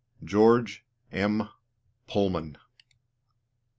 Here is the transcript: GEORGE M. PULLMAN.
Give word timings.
GEORGE 0.23 0.81
M. 1.11 1.47
PULLMAN. 2.07 2.57